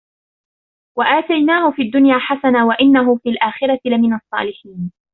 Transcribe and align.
وآتيناه 0.97 1.71
في 1.71 1.81
الدنيا 1.81 2.17
حسنة 2.19 2.67
وإنه 2.67 3.15
في 3.15 3.29
الآخرة 3.29 3.79
لمن 3.85 4.13
الصالحين 4.13 4.91